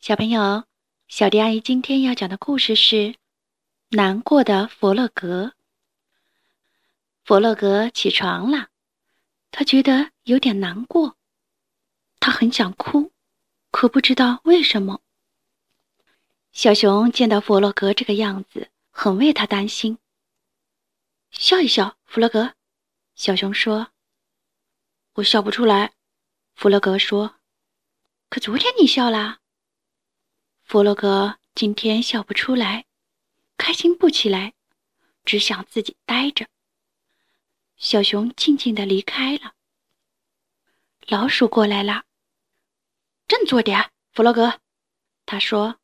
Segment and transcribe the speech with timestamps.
[0.00, 0.64] 小朋友，
[1.08, 2.96] 小迪阿姨今天要讲的故事是
[3.90, 5.44] 《难过的佛洛格》。
[7.22, 8.68] 佛洛格起床了，
[9.50, 11.18] 他觉得有点难过，
[12.18, 13.12] 他很想哭，
[13.70, 15.02] 可不知道为什么。
[16.52, 19.98] 小熊见到佛洛格这个样子，很为他担心。
[21.30, 22.54] 笑一笑，弗洛格。
[23.16, 23.88] 小熊说
[25.16, 25.92] ：“我笑不出来。”
[26.56, 27.34] 弗洛格说
[28.30, 29.39] ：“可昨天你笑啦。”
[30.70, 32.86] 弗洛格今天笑不出来，
[33.56, 34.54] 开心不起来，
[35.24, 36.46] 只想自己呆着。
[37.76, 39.56] 小熊静静的离开了。
[41.08, 42.04] 老鼠过来了，
[43.26, 44.60] 振作点，弗洛格，
[45.26, 45.80] 他说：“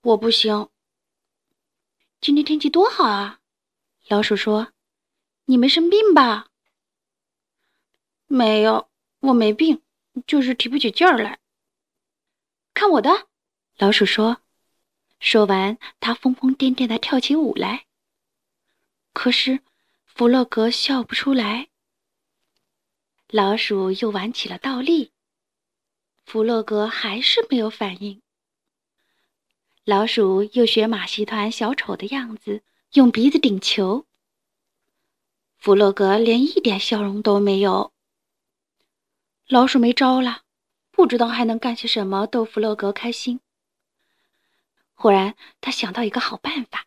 [0.00, 0.70] 我不行。
[2.22, 3.40] 今天天气多好啊！”
[4.08, 4.72] 老鼠说
[5.44, 6.48] ：“你没生病吧
[8.28, 8.88] ？”“没有，
[9.20, 9.82] 我没病，
[10.26, 11.38] 就是提不起劲儿来。
[12.72, 13.28] ”“看我的！”
[13.80, 14.38] 老鼠说
[15.20, 17.84] ：“说完，它疯疯癫癫地跳起舞来。
[19.12, 19.60] 可是，
[20.04, 21.68] 弗洛格笑不出来。
[23.28, 25.12] 老鼠又玩起了倒立，
[26.26, 28.20] 弗洛格还是没有反应。
[29.84, 34.06] 老鼠又学马戏团小丑的样子，用鼻子顶球。
[35.56, 37.92] 弗洛格连一点笑容都没有。
[39.46, 40.42] 老鼠没招了，
[40.90, 43.38] 不知道还能干些什么逗弗洛格开心。
[45.00, 46.84] 忽然，他想到一个好办法。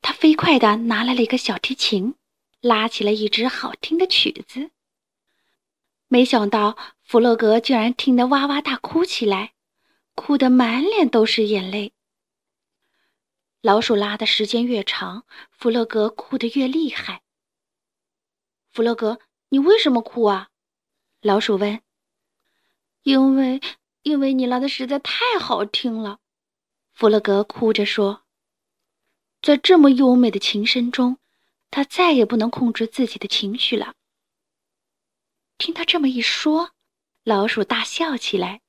[0.00, 2.14] 他飞快地拿来了一个小提琴，
[2.60, 4.70] 拉起了一支好听的曲子。
[6.06, 9.54] 没想到，弗洛格居然听得哇哇大哭起来，
[10.14, 11.92] 哭得满脸都是眼泪。
[13.60, 17.22] 老鼠拉的时间越长，弗洛格哭得越厉害。
[18.70, 20.50] 弗洛格，你为什么哭啊？
[21.20, 21.82] 老鼠问。
[23.02, 23.60] 因为，
[24.02, 26.20] 因为你拉的实在太好听了。
[26.92, 28.24] 弗洛格哭着说
[29.42, 31.18] ：“在这么优美的琴声中，
[31.70, 33.94] 他再也不能控制自己的情绪了。”
[35.58, 36.72] 听他这么一说，
[37.24, 38.60] 老鼠大笑起来：“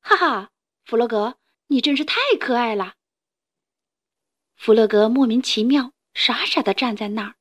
[0.00, 0.50] 哈哈，
[0.84, 1.38] 弗洛格，
[1.68, 2.94] 你真是太可爱了！”
[4.56, 7.34] 弗洛格莫名其妙，傻傻的站在那儿。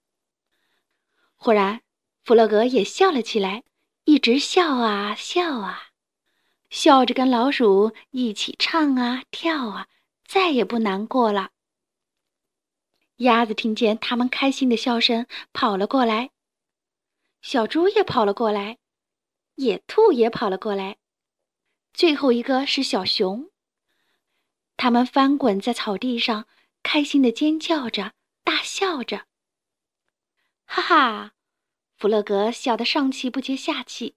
[1.36, 1.81] 忽然，
[2.24, 3.63] 弗洛格也笑了起来，
[4.06, 5.91] 一直笑啊笑啊。
[6.72, 9.88] 笑着跟老鼠一起唱啊跳啊，
[10.26, 11.52] 再也不难过了。
[13.18, 16.30] 鸭子听见他们开心的笑声，跑了过来；
[17.42, 18.78] 小猪也跑了过来，
[19.56, 20.98] 野兔也跑了过来，
[21.94, 23.52] 最后一个是小熊。
[24.78, 26.48] 他们翻滚在草地上，
[26.81, 28.14] 开心的尖叫着，
[28.46, 29.26] 大笑着。
[30.64, 31.34] 哈哈，
[31.98, 34.16] 弗洛格笑得上气不接下气。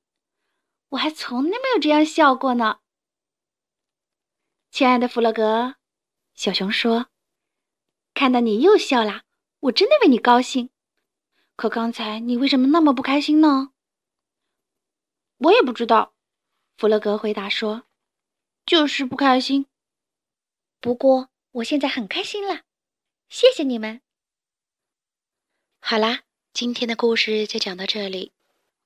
[0.95, 2.79] 我还从来没有这样笑过呢，
[4.71, 5.75] 亲爱的弗洛格，
[6.35, 7.09] 小熊说
[8.15, 9.25] ：“看到你又笑啦，
[9.59, 10.71] 我真的为你高兴。
[11.57, 13.73] 可刚才你为什么那么不开心呢？”
[15.39, 16.15] 我也不知道，
[16.77, 17.87] 弗洛格回答说
[18.65, 19.67] ：“就是不开心。
[20.81, 22.63] 不过我现在很开心了，
[23.29, 24.01] 谢谢你们。”
[25.83, 26.23] 好啦，
[26.53, 28.33] 今天的故事就讲到这里，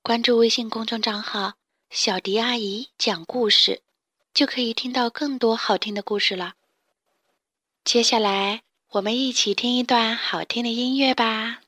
[0.01, 1.59] 关注微信公众账号。
[1.91, 3.81] 小迪阿姨讲故事，
[4.34, 6.54] 就可以听到更多好听的故事了。
[7.82, 11.60] 接下来，我们一起听一段好听的音乐吧。